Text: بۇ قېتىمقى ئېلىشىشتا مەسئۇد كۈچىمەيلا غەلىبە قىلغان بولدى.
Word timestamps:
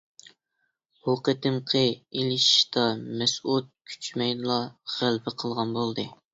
بۇ 1.03 1.13
قېتىمقى 1.27 1.83
ئېلىشىشتا 1.89 2.87
مەسئۇد 3.21 3.71
كۈچىمەيلا 3.93 4.61
غەلىبە 4.99 5.39
قىلغان 5.41 5.81
بولدى. 5.81 6.11